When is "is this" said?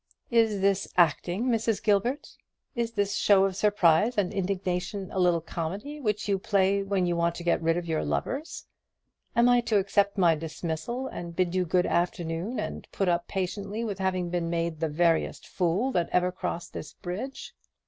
0.31-0.87, 2.73-3.13